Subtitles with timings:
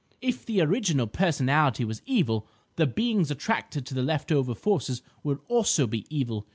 [0.19, 5.41] If the original personality was evil, the beings attracted to the left over forces will
[5.47, 6.47] also be evil.